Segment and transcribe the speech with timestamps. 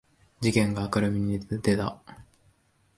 [0.41, 2.01] 事件が明るみに出た